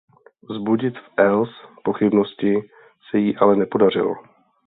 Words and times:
Vzbudit 0.49 0.93
v 0.93 1.13
Else 1.17 1.53
pochybnosti 1.83 2.55
se 3.11 3.17
jí 3.17 3.37
ale 3.37 3.55
nepodaří. 3.55 3.99